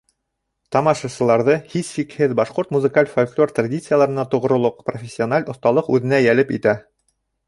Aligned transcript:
Тамашасыларҙы 0.75 1.57
һис 1.73 1.91
шикһеҙ 1.97 2.31
башҡорт 2.39 2.73
музыкаль 2.75 3.11
фольклор 3.11 3.53
традицияларына 3.59 4.25
тоғролоҡ, 4.31 4.79
профессиональ 4.89 5.45
оҫталыҡ 5.55 5.93
үҙенә 5.99 6.23
йәлеп 6.29 6.55
итә. 6.59 6.75